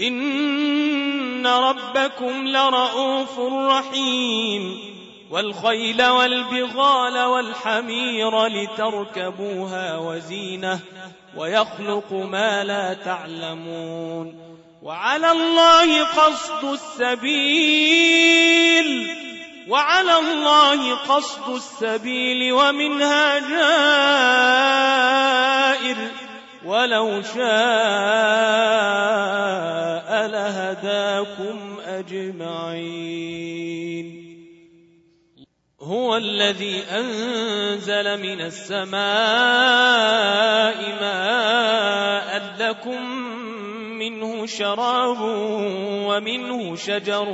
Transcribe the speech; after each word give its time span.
إن 0.00 1.46
ربكم 1.46 2.48
لرؤوف 2.48 3.38
رحيم 3.40 4.78
والخيل 5.30 6.06
والبغال 6.06 7.18
والحمير 7.18 8.46
لتركبوها 8.46 9.98
وزينه 9.98 10.80
ويخلق 11.36 12.12
ما 12.12 12.64
لا 12.64 12.94
تعلمون 12.94 14.34
وعلى 14.82 15.30
الله 15.30 16.04
قصد 16.04 16.64
السبيل 16.64 18.06
وعلى 19.68 20.18
الله 20.18 20.94
قصد 20.94 21.54
السبيل 21.54 22.52
ومنها 22.52 23.38
جائر 23.38 23.86
ولو 26.66 27.22
شاء 27.22 27.46
لهداكم 30.26 31.76
أجمعين. 31.86 33.26
هو 35.80 36.16
الذي 36.16 36.82
أنزل 36.82 38.22
من 38.22 38.40
السماء 38.40 38.96
ماء 41.00 42.56
لكم 42.58 43.02
منه 43.98 44.46
شراب 44.46 45.20
ومنه 46.08 46.76
شجر 46.76 47.26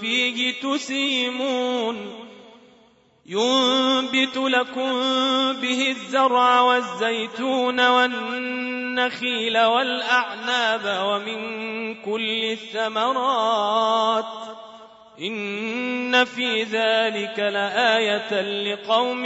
فيه 0.00 0.54
تسيمون. 0.62 2.31
ينبت 3.26 4.36
لكم 4.36 4.92
به 5.52 5.88
الزرع 5.88 6.60
والزيتون 6.60 7.88
والنخيل 7.88 9.58
والأعناب 9.58 11.04
ومن 11.06 11.94
كل 11.94 12.44
الثمرات. 12.44 14.24
إن 15.20 16.24
في 16.24 16.62
ذلك 16.62 17.38
لآية 17.38 18.40
لقوم 18.72 19.24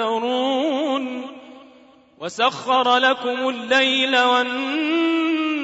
يتفكرون. 0.00 1.26
وسخر 2.18 2.96
لكم 2.96 3.48
الليل 3.48 4.18
والنهار 4.18 5.07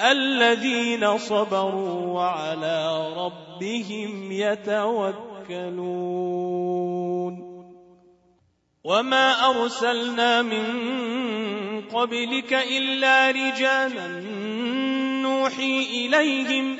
الذين 0.00 1.18
صبروا 1.18 2.06
وعلى 2.06 3.08
ربهم 3.16 4.32
يتوكلون. 4.32 5.52
وما 8.84 9.50
أرسلنا 9.50 10.42
من 10.42 10.64
قبلك 11.80 12.52
إلا 12.52 13.30
رجالا 13.30 14.20
نوحي 15.22 16.06
إليهم. 16.06 16.76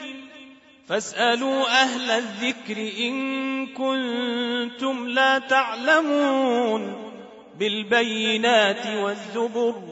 فاسألوا 0.86 1.82
أهل 1.82 2.10
الذكر 2.10 2.90
إن 2.98 3.66
كنتم 3.66 5.08
لا 5.08 5.38
تعلمون. 5.38 7.12
بالبينات 7.58 8.86
والزبر 8.86 9.91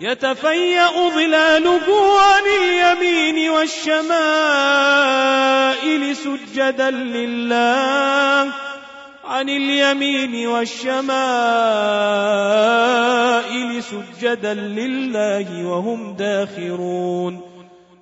يتفيأ 0.00 1.10
ظلاله 1.10 2.18
عن 2.20 2.42
اليمين 2.62 3.50
والشمائل 3.50 4.06
سجدا 6.16 6.90
لله 6.90 8.52
عن 9.24 9.48
اليمين 9.48 10.46
والشمائل 10.46 11.06
سجدا 13.82 14.54
لله 14.54 15.66
وهم 15.66 16.16
داخرون 16.16 17.45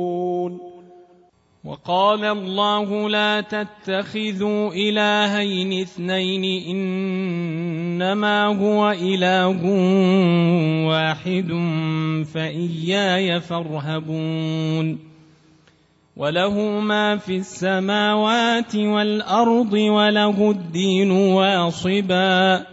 وقال 1.64 2.26
الله 2.26 3.10
لا 3.10 3.42
تتخذوا 3.42 4.74
إلهين 4.74 5.82
اثنين 5.82 6.44
إنما 6.68 8.46
هو 8.46 8.92
إله 8.92 9.62
واحد 10.88 11.52
فإياي 12.34 13.42
فارهبون. 13.42 15.00
وله 16.18 16.60
ما 16.80 17.18
في 17.18 17.36
السماوات 17.36 18.76
والأرض 18.76 19.74
وله 19.74 20.52
الدين 20.52 21.12
واصباً. 21.12 22.73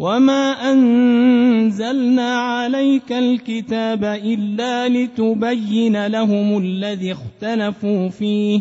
وما 0.00 0.72
أنزلنا 0.72 2.34
عليك 2.36 3.12
الكتاب 3.12 4.04
إلا 4.04 4.88
لتبين 4.88 6.06
لهم 6.06 6.58
الذي 6.58 7.12
اختلفوا 7.12 8.08
فيه 8.08 8.60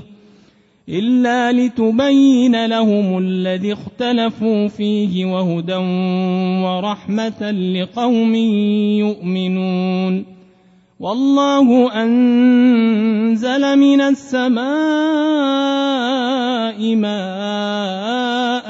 إلا 0.89 1.51
لتبين 1.51 2.65
لهم 2.65 3.17
الذي 3.17 3.74
اختلفوا 3.74 4.67
فيه 4.67 5.25
وهدى 5.25 5.75
ورحمة 6.65 7.51
لقوم 7.51 8.36
يؤمنون. 9.00 10.25
والله 11.00 11.93
أنزل 12.03 13.79
من 13.79 14.01
السماء 14.01 14.60
ماء 16.96 18.49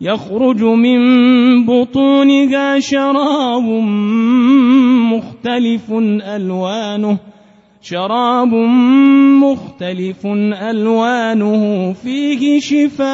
يخرج 0.00 0.62
من 0.62 1.00
بطونها 1.66 2.80
شراب 2.80 3.64
مختلف 5.12 5.92
ألوانه 6.36 7.18
شراب 7.84 8.54
مختلف 9.44 10.26
ألوانه. 10.70 11.92
فيه 11.92 12.60
شفاء 12.60 13.04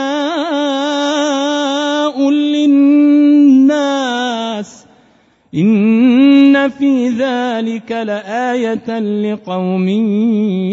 للناس. 2.31 3.27
إن 5.55 6.69
في 6.69 7.09
ذلك 7.09 7.93
لآية 7.93 8.99
لقوم 8.99 9.89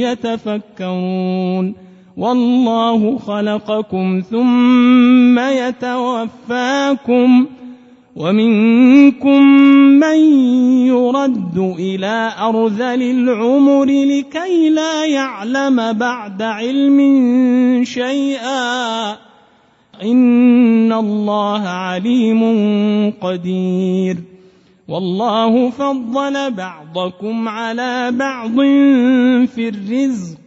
يتفكرون. 0.05 1.86
والله 2.17 3.17
خلقكم 3.17 4.21
ثم 4.31 5.39
يتوفاكم 5.39 7.45
ومنكم 8.15 9.43
من 9.99 10.17
يرد 10.87 11.75
إلى 11.79 12.31
أرذل 12.39 13.01
العمر 13.01 13.85
لكي 13.85 14.69
لا 14.69 15.05
يعلم 15.05 15.93
بعد 15.93 16.41
علم 16.41 16.99
شيئا. 17.83 19.11
إن 20.03 20.93
الله 20.93 21.67
عليم 21.67 22.41
قدير. 23.21 24.17
والله 24.87 25.69
فضل 25.69 26.51
بعضكم 26.51 27.47
على 27.47 28.11
بعض 28.11 28.55
في 29.45 29.69
الرزق. 29.69 30.46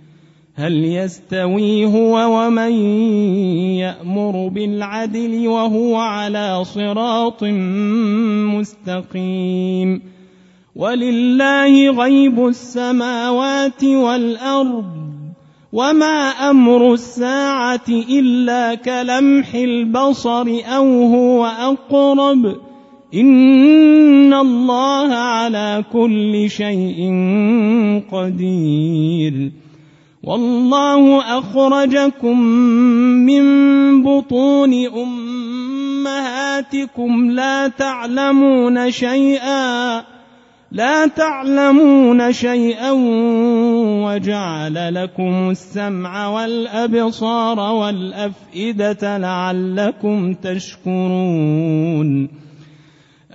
هل 0.61 0.85
يستوي 0.85 1.85
هو 1.85 2.37
ومن 2.37 2.71
يأمر 3.81 4.47
بالعدل 4.47 5.47
وهو 5.47 5.95
على 5.95 6.63
صراط 6.63 7.43
مستقيم؟ 8.53 10.01
ولله 10.75 11.89
غيب 11.89 12.47
السماوات 12.47 13.83
والأرض 13.83 14.85
وما 15.73 16.29
أمر 16.49 16.93
الساعة 16.93 17.89
إلا 17.89 18.75
كلمح 18.75 19.55
البصر 19.55 20.45
أو 20.65 21.03
هو 21.03 21.45
أقرب. 21.45 22.55
إن 23.13 24.33
الله 24.33 25.13
على 25.13 25.83
كل 25.93 26.49
شيء 26.49 27.01
قدير. 28.11 29.51
والله 30.23 31.37
أخرجكم 31.39 32.39
من 33.25 33.43
بطون 34.03 34.73
أمهاتكم 36.05 37.31
لا 37.31 37.67
تعلمون 37.67 38.91
شيئا 38.91 40.03
لا 40.71 41.07
تعلمون 41.07 42.33
شيئا 42.33 42.91
وجعل 44.05 44.95
لكم 44.95 45.49
السمع 45.49 46.27
والأبصار 46.27 47.59
والأفئدة 47.59 49.17
لعلكم 49.17 50.33
تشكرون. 50.33 52.40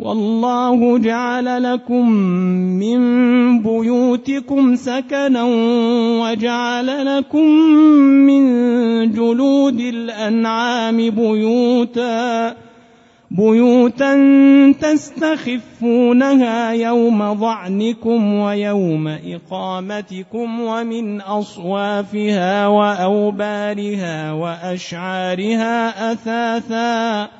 والله 0.00 0.98
جعل 0.98 1.62
لكم 1.62 2.10
من 2.80 3.00
بيوتكم 3.62 4.76
سكنا 4.76 5.44
وجعل 6.22 7.16
لكم 7.16 7.48
من 8.26 8.42
جلود 9.12 9.80
الأنعام 9.80 10.96
بيوتا 10.96 12.56
بيوتا 13.30 14.14
تستخفونها 14.80 16.70
يوم 16.70 17.34
ظعنكم 17.34 18.34
ويوم 18.34 19.08
إقامتكم 19.08 20.60
ومن 20.60 21.20
أصوافها 21.20 22.66
وأوبارها 22.66 24.32
وأشعارها 24.32 26.12
أثاثا. 26.12 27.39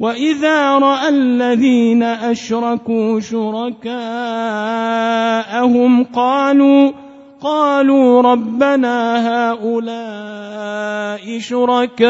واذا 0.00 0.78
راى 0.78 1.08
الذين 1.08 2.02
اشركوا 2.02 3.20
شركاءهم 3.20 3.94
قالوا 6.04 6.92
قالوا 7.40 8.22
ربنا 8.22 9.28
هؤلاء 9.50 11.38
شركاؤنا 11.38 12.08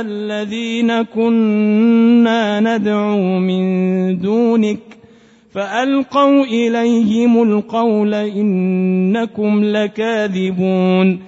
الذين 0.00 1.02
كنا 1.02 2.60
ندعو 2.60 3.38
من 3.38 4.18
دونك 4.20 4.78
فالقوا 5.52 6.44
اليهم 6.44 7.42
القول 7.42 8.14
انكم 8.14 9.64
لكاذبون 9.64 11.27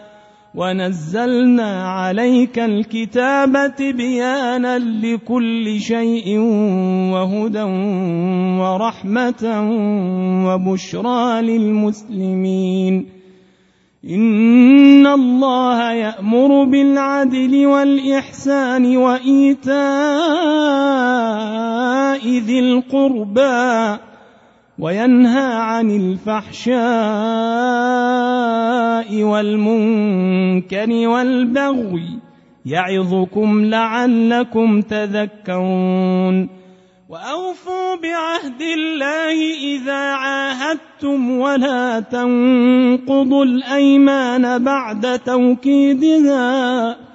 ونزلنا 0.55 1.91
عليك 1.91 2.59
الكتاب 2.59 3.75
تبيانا 3.77 4.79
لكل 4.79 5.79
شيء 5.79 6.39
وهدى 7.13 7.61
ورحمة 8.61 9.43
وبشرى 10.47 11.41
للمسلمين 11.41 13.05
إن 14.09 15.07
الله 15.07 15.91
يأمر 15.91 16.63
بالعدل 16.63 17.65
والإحسان 17.65 18.97
وإيتاء 18.97 19.71
ذي 22.27 22.59
القربى 22.59 23.97
وينهى 24.81 25.53
عن 25.53 25.91
الفحشاء 25.91 26.73
والمنكر 29.23 30.89
والبغي 31.07 32.19
يعظكم 32.65 33.65
لعلكم 33.65 34.81
تذكرون. 34.81 36.49
وأوفوا 37.09 37.95
بعهد 37.95 38.61
الله 38.61 39.37
إذا 39.75 40.01
عاهدتم 40.13 41.31
ولا 41.31 41.99
تنقضوا 41.99 43.45
الأيمان 43.45 44.63
بعد 44.63 45.19
توكيدها. 45.19 47.10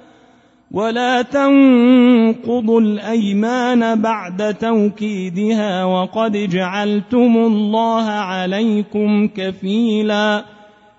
ولا 0.71 1.21
تنقضوا 1.21 2.81
الأيمان 2.81 4.01
بعد 4.01 4.53
توكيدها 4.53 5.83
وقد 5.83 6.31
جعلتم 6.31 7.37
الله 7.37 8.09
عليكم 8.09 9.27
كفيلا. 9.27 10.45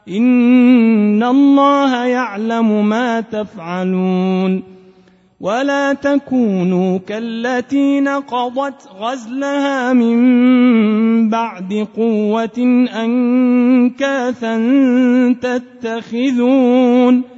إن 0.09 1.23
الله 1.23 2.05
يعلم 2.05 2.89
ما 2.89 3.21
تفعلون. 3.21 4.63
ولا 5.41 5.93
تكونوا 5.93 6.99
كالتي 6.99 8.01
نقضت 8.01 8.89
غزلها 9.01 9.93
من 9.93 11.29
بعد 11.29 11.87
قوة 11.97 12.89
أنكاثا 13.05 14.57
تتخذون. 15.43 17.38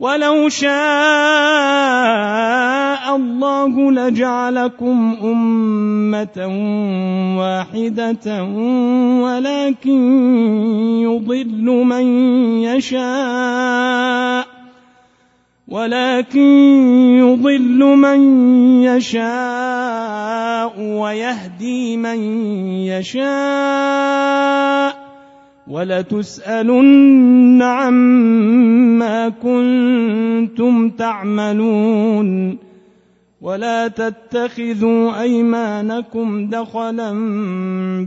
ولو 0.00 0.48
شاء 0.48 0.74
الله 3.16 3.92
لجعلكم 3.92 5.16
أمة 5.22 6.46
واحدة 7.38 8.44
ولكن 9.22 10.00
يضل 11.02 11.64
من 11.64 12.04
يشاء 12.62 14.46
ولكن 15.68 16.40
يضل 17.18 17.84
من 17.96 18.20
يشاء 18.82 20.80
ويهدي 20.80 21.96
من 21.96 22.18
يشاء 22.86 24.93
ولتسألن 25.68 27.62
عما 27.62 29.28
كنتم 29.28 30.90
تعملون 30.90 32.58
ولا 33.40 33.88
تتخذوا 33.88 35.20
أيمانكم 35.20 36.46
دخلا 36.46 37.12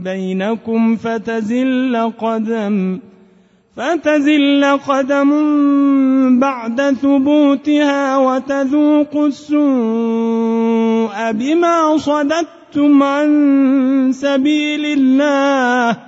بينكم 0.04 0.96
فتزل 0.96 2.12
قدم 2.18 2.98
فتزل 3.76 4.64
قدم 4.64 5.30
بعد 6.40 6.80
ثبوتها 6.80 8.16
وتذوقوا 8.16 9.26
السوء 9.26 10.52
بما 11.32 11.96
صددتم 11.96 13.02
عن 13.02 14.10
سبيل 14.12 14.84
الله 14.84 16.07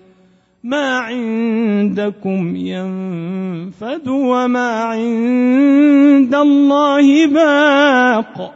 ما 0.63 0.97
عندكم 0.97 2.55
ينفد 2.55 4.07
وما 4.07 4.83
عند 4.83 6.35
الله 6.35 7.27
باق. 7.27 8.53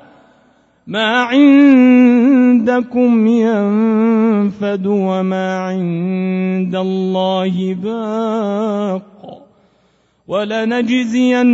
ما 0.87 1.21
عندكم 1.21 1.67
ينفد 3.27 4.85
وما 4.85 5.57
عند 5.57 6.75
الله 6.75 7.73
باق. 7.83 9.41
ولنجزين 10.27 11.45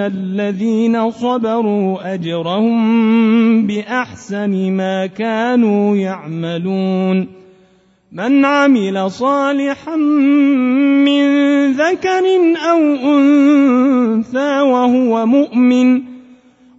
الذين 0.00 1.10
صبروا 1.10 2.14
أجرهم 2.14 3.66
بأحسن 3.66 4.72
ما 4.72 5.06
كانوا 5.06 5.96
يعملون. 5.96 7.39
من 8.12 8.44
عمل 8.44 9.10
صالحا 9.10 9.96
من 11.06 11.22
ذكر 11.72 12.24
أو 12.70 12.78
أنثى 13.18 14.60
وهو 14.60 15.26
مؤمن 15.26 16.02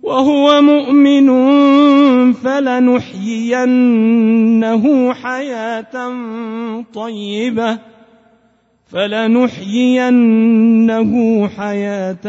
وهو 0.04 0.62
مؤمن 0.62 1.28
فلنحيينه 2.34 3.64
حياة 5.14 6.14
طيبة 6.94 7.80
فلنحيينه 8.92 10.32
حياة 11.48 12.26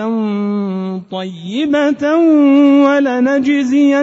طيبة 1.10 2.16
ولنجزينهم 2.84 4.02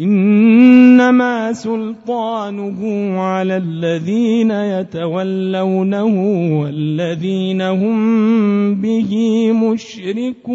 إنما 0.00 1.52
سلطانه 1.52 2.80
على 3.20 3.56
الذين 3.56 4.50
يتولونه 4.50 6.14
والذين 6.60 7.62
هم 7.62 8.74
به 8.74 9.12
مشركون. 9.52 10.54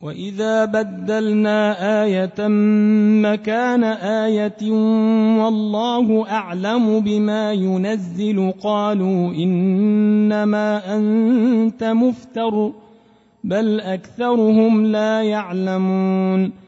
وإذا 0.00 0.64
بدلنا 0.64 1.58
آية 2.04 2.48
مكان 3.22 3.84
آية 4.24 4.70
والله 5.42 6.30
أعلم 6.30 7.00
بما 7.00 7.52
ينزل 7.52 8.52
قالوا 8.62 9.34
إنما 9.34 10.96
أنت 10.96 11.84
مفتر 11.84 12.72
بل 13.44 13.80
أكثرهم 13.80 14.86
لا 14.86 15.22
يعلمون. 15.22 16.67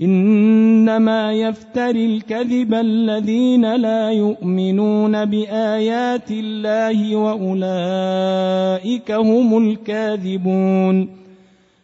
إنما 0.00 1.32
يفتري 1.32 2.06
الكذب 2.06 2.74
الذين 2.74 3.74
لا 3.76 4.10
يؤمنون 4.10 5.24
بآيات 5.24 6.30
الله 6.30 7.16
وأولئك 7.16 9.10
هم 9.10 9.58
الكاذبون 9.68 11.25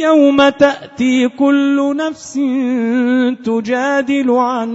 يوم 0.00 0.48
تأتي 0.48 1.28
كل 1.28 1.96
نفس 1.96 2.40
تجادل 3.44 4.30
عن 4.30 4.70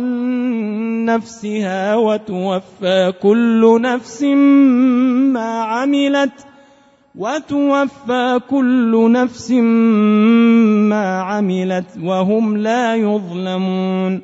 نفسها 1.05 1.95
وتوفى 1.95 3.13
كل 3.21 3.81
نفس 3.81 4.23
ما 5.33 5.61
عملت 5.63 6.31
وتوفى 7.15 8.39
كل 8.49 9.11
نفس 9.11 9.51
ما 9.51 11.21
عملت 11.21 11.85
وهم 12.03 12.57
لا 12.57 12.95
يظلمون 12.95 14.21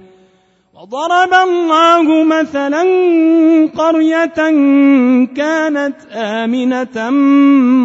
وضرب 0.73 1.33
الله 1.33 2.23
مثلا 2.23 2.83
قرية 3.77 4.35
كانت 5.35 5.95
آمنة 6.11 7.09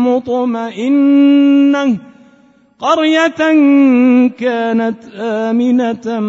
مطمئنة 0.07 2.10
قرية 2.81 3.29
كانت 4.39 4.99
آمنة 5.17 6.21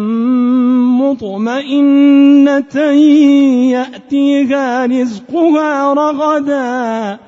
مطمئنة 1.02 2.76
يأتيها 3.72 4.86
رزقها 4.86 5.94
رغدا 5.94 7.18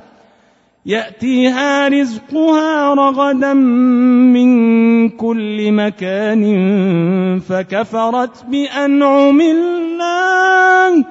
يأتيها 0.86 1.88
رزقها 1.88 2.94
رغدا 2.94 3.52
من 3.52 5.08
كل 5.08 5.72
مكان 5.72 6.44
فكفرت 7.48 8.44
بأنعم 8.50 9.40
الله. 9.40 11.04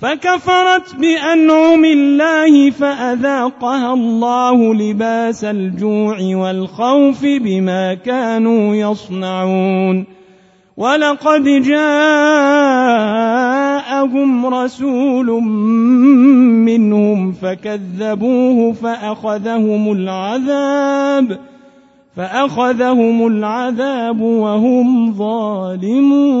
فكفرت 0.00 0.96
بأنعم 0.96 1.84
الله 1.84 2.70
فأذاقها 2.70 3.94
الله 3.94 4.74
لباس 4.74 5.44
الجوع 5.44 6.16
والخوف 6.20 7.22
بما 7.22 7.94
كانوا 7.94 8.74
يصنعون. 8.74 10.06
ولقد 10.76 11.44
جاءهم 11.44 11.76
رسول 14.46 15.26
منهم 16.64 17.32
فكذبوه 17.32 18.72
فأخذهم 18.72 19.92
العذاب 19.92 21.38
فأخذهم 22.16 23.26
العذاب 23.26 24.20
وهم 24.20 25.12
ظالمون. 25.12 26.40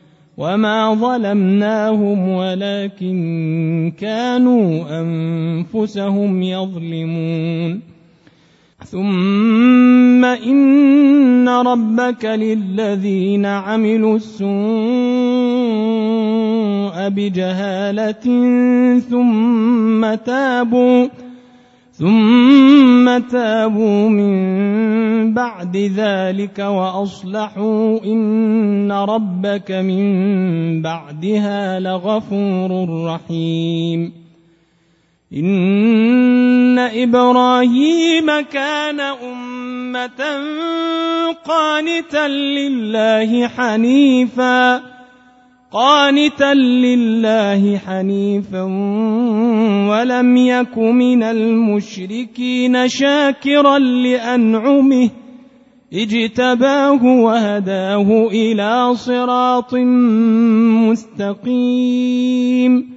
وما 0.41 0.93
ظلمناهم 0.93 2.29
ولكن 2.29 3.93
كانوا 3.99 4.99
انفسهم 5.01 6.41
يظلمون 6.41 7.79
ثم 8.85 10.25
ان 10.25 11.49
ربك 11.49 12.25
للذين 12.25 13.45
عملوا 13.45 14.15
السوء 14.15 14.49
بجهاله 17.09 18.25
ثم 18.99 20.13
تابوا 20.15 21.07
ثم 22.01 23.17
تابوا 23.17 24.09
من 24.09 25.33
بعد 25.33 25.77
ذلك 25.77 26.59
وأصلحوا 26.59 28.03
إن 28.03 28.91
ربك 28.91 29.71
من 29.71 30.81
بعدها 30.81 31.79
لغفور 31.79 33.03
رحيم. 33.05 34.13
إن 35.33 36.79
إبراهيم 36.79 38.41
كان 38.41 38.99
أمة 38.99 40.21
قانتا 41.45 42.27
لله 42.27 43.47
حنيفا. 43.47 45.00
قانتا 45.71 46.53
لله 46.53 47.77
حنيفا 47.77 48.61
ولم 49.89 50.37
يك 50.37 50.77
من 50.77 51.23
المشركين 51.23 52.87
شاكرا 52.87 53.79
لأنعمه 53.79 55.09
اجتباه 55.93 57.03
وهداه 57.03 58.27
إلى 58.27 58.95
صراط 58.95 59.73
مستقيم 61.45 62.91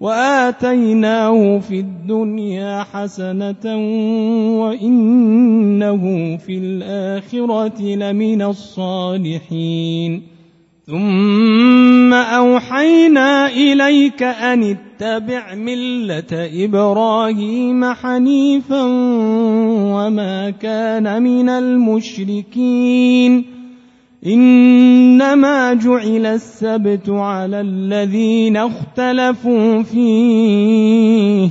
وآتيناه 0.00 1.58
في 1.58 1.80
الدنيا 1.80 2.82
حسنة 2.92 3.76
وإنه 4.60 6.36
في 6.36 6.58
الآخرة 6.58 7.82
لمن 7.82 8.42
الصالحين 8.42 10.22
ثم 10.90 12.14
أوحينا 12.14 13.46
إليك 13.46 14.22
أن 14.22 14.76
اتبع 14.76 15.54
ملة 15.54 16.50
إبراهيم 16.64 17.84
حنيفا 17.84 18.82
وما 19.94 20.50
كان 20.50 21.22
من 21.22 21.48
المشركين. 21.48 23.44
إنما 24.26 25.74
جعل 25.74 26.26
السبت 26.26 27.08
على 27.08 27.60
الذين 27.60 28.56
اختلفوا 28.56 29.82
فيه. 29.82 31.50